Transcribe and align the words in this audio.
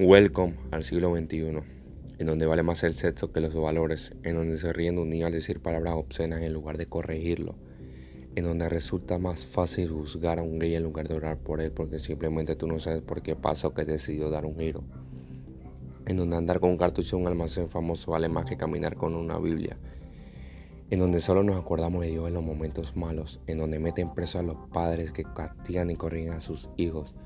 Welcome 0.00 0.54
al 0.70 0.84
siglo 0.84 1.12
XXI, 1.12 1.58
en 2.18 2.26
donde 2.28 2.46
vale 2.46 2.62
más 2.62 2.84
el 2.84 2.94
sexo 2.94 3.32
que 3.32 3.40
los 3.40 3.52
valores, 3.52 4.12
en 4.22 4.36
donde 4.36 4.56
se 4.56 4.72
ríen 4.72 4.94
de 4.94 5.02
un 5.02 5.10
niño 5.10 5.26
al 5.26 5.32
decir 5.32 5.58
palabras 5.58 5.94
obscenas 5.94 6.40
en 6.42 6.52
lugar 6.52 6.78
de 6.78 6.86
corregirlo, 6.86 7.56
en 8.36 8.44
donde 8.44 8.68
resulta 8.68 9.18
más 9.18 9.44
fácil 9.44 9.90
juzgar 9.90 10.38
a 10.38 10.44
un 10.44 10.60
gay 10.60 10.76
en 10.76 10.84
lugar 10.84 11.08
de 11.08 11.16
orar 11.16 11.38
por 11.38 11.60
él 11.60 11.72
porque 11.72 11.98
simplemente 11.98 12.54
tú 12.54 12.68
no 12.68 12.78
sabes 12.78 13.02
por 13.02 13.22
qué 13.22 13.34
pasa 13.34 13.66
o 13.66 13.74
que 13.74 13.84
decidió 13.84 14.30
dar 14.30 14.46
un 14.46 14.56
giro, 14.56 14.84
en 16.06 16.16
donde 16.16 16.36
andar 16.36 16.60
con 16.60 16.70
un 16.70 16.78
cartucho 16.78 17.16
en 17.16 17.22
un 17.22 17.28
almacén 17.28 17.68
famoso 17.68 18.12
vale 18.12 18.28
más 18.28 18.44
que 18.44 18.56
caminar 18.56 18.94
con 18.94 19.16
una 19.16 19.36
Biblia, 19.40 19.78
en 20.90 21.00
donde 21.00 21.20
solo 21.20 21.42
nos 21.42 21.56
acordamos 21.56 22.02
de 22.02 22.10
Dios 22.10 22.28
en 22.28 22.34
los 22.34 22.44
momentos 22.44 22.94
malos, 22.94 23.40
en 23.48 23.58
donde 23.58 23.80
meten 23.80 24.14
preso 24.14 24.38
a 24.38 24.44
los 24.44 24.58
padres 24.72 25.10
que 25.10 25.24
castigan 25.24 25.90
y 25.90 25.96
corrigen 25.96 26.34
a 26.34 26.40
sus 26.40 26.70
hijos, 26.76 27.16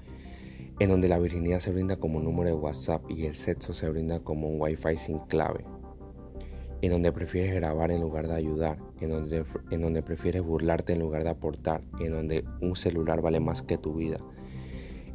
en 0.78 0.90
donde 0.90 1.08
la 1.08 1.18
virginidad 1.18 1.60
se 1.60 1.72
brinda 1.72 1.96
como 1.96 2.18
un 2.18 2.24
número 2.24 2.50
de 2.50 2.56
WhatsApp 2.56 3.02
y 3.10 3.26
el 3.26 3.34
sexo 3.34 3.74
se 3.74 3.88
brinda 3.88 4.20
como 4.20 4.48
un 4.48 4.60
Wi-Fi 4.60 4.96
sin 4.96 5.18
clave, 5.20 5.64
en 6.80 6.90
donde 6.90 7.12
prefieres 7.12 7.54
grabar 7.54 7.90
en 7.90 8.00
lugar 8.00 8.26
de 8.26 8.34
ayudar, 8.34 8.78
en 9.00 9.10
donde, 9.10 9.44
en 9.70 9.82
donde 9.82 10.02
prefieres 10.02 10.42
burlarte 10.42 10.94
en 10.94 11.00
lugar 11.00 11.24
de 11.24 11.30
aportar, 11.30 11.82
en 12.00 12.12
donde 12.12 12.44
un 12.60 12.74
celular 12.76 13.20
vale 13.20 13.38
más 13.38 13.62
que 13.62 13.78
tu 13.78 13.94
vida, 13.94 14.18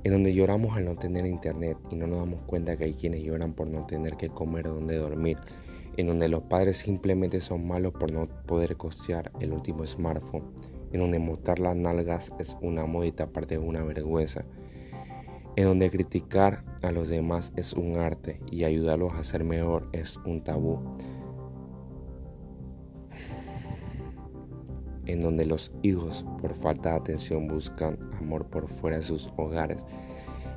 en 0.03 0.11
donde 0.11 0.33
lloramos 0.33 0.77
al 0.77 0.85
no 0.85 0.95
tener 0.95 1.25
internet 1.25 1.77
y 1.89 1.95
no 1.95 2.07
nos 2.07 2.19
damos 2.19 2.41
cuenta 2.43 2.77
que 2.77 2.85
hay 2.85 2.93
quienes 2.93 3.23
lloran 3.23 3.53
por 3.53 3.69
no 3.69 3.85
tener 3.85 4.15
que 4.15 4.29
comer 4.29 4.67
o 4.67 4.75
donde 4.75 4.95
dormir, 4.95 5.37
en 5.97 6.07
donde 6.07 6.29
los 6.29 6.43
padres 6.43 6.77
simplemente 6.77 7.41
son 7.41 7.67
malos 7.67 7.91
por 7.93 8.11
no 8.11 8.27
poder 8.45 8.77
costear 8.77 9.31
el 9.41 9.51
último 9.51 9.85
smartphone, 9.85 10.45
en 10.93 11.01
donde 11.01 11.19
mostrar 11.19 11.59
las 11.59 11.75
nalgas 11.75 12.31
es 12.39 12.55
una 12.61 12.85
moda 12.85 13.07
y 13.07 13.13
aparte 13.19 13.55
es 13.55 13.61
una 13.61 13.83
vergüenza, 13.83 14.45
en 15.57 15.63
donde 15.63 15.89
criticar 15.89 16.63
a 16.83 16.91
los 16.91 17.09
demás 17.09 17.51
es 17.55 17.73
un 17.73 17.97
arte 17.97 18.39
y 18.51 18.63
ayudarlos 18.63 19.13
a 19.13 19.23
ser 19.23 19.43
mejor 19.43 19.89
es 19.91 20.17
un 20.17 20.43
tabú, 20.43 20.79
en 25.07 25.19
donde 25.19 25.47
los 25.47 25.71
hijos 25.81 26.23
por 26.39 26.53
falta 26.53 26.91
de 26.91 26.97
atención 26.97 27.47
buscan 27.47 27.97
amor 28.19 28.45
por 28.45 28.69
fuera 28.69 28.97
de 28.97 29.03
sus 29.03 29.31
hogares. 29.35 29.79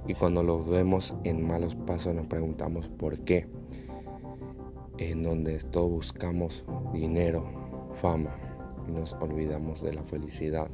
Y 0.06 0.12
cuando 0.12 0.42
los 0.42 0.68
vemos 0.68 1.14
en 1.24 1.48
malos 1.48 1.74
pasos 1.74 2.14
nos 2.14 2.26
preguntamos 2.26 2.90
por 2.90 3.20
qué, 3.20 3.48
en 4.98 5.22
donde 5.22 5.60
todos 5.60 5.90
buscamos 5.90 6.62
dinero, 6.92 7.50
fama 7.94 8.36
y 8.86 8.90
nos 8.90 9.14
olvidamos 9.14 9.80
de 9.80 9.94
la 9.94 10.02
felicidad, 10.02 10.70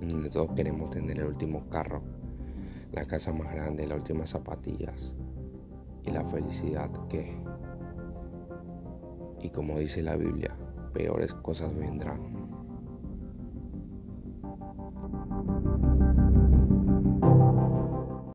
en 0.00 0.08
donde 0.08 0.28
todos 0.28 0.50
queremos 0.56 0.90
tener 0.90 1.20
el 1.20 1.26
último 1.26 1.68
carro 1.70 2.02
la 2.92 3.06
casa 3.06 3.32
más 3.32 3.52
grande, 3.52 3.86
las 3.86 3.98
últimas 3.98 4.30
zapatillas 4.30 5.14
y 6.04 6.10
la 6.10 6.24
felicidad 6.24 6.90
que, 7.08 7.36
y 9.40 9.50
como 9.50 9.78
dice 9.78 10.02
la 10.02 10.16
Biblia, 10.16 10.56
peores 10.92 11.32
cosas 11.34 11.74
vendrán. 11.74 12.41